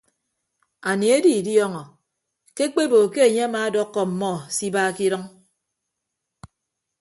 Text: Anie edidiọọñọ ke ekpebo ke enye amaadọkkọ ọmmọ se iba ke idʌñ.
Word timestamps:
Anie 0.89 1.11
edidiọọñọ 1.17 1.83
ke 2.55 2.61
ekpebo 2.67 2.97
ke 3.13 3.19
enye 3.27 3.43
amaadọkkọ 3.47 3.99
ọmmọ 4.05 4.31
se 4.55 4.63
iba 4.69 4.93
ke 4.95 5.01
idʌñ. 5.07 5.23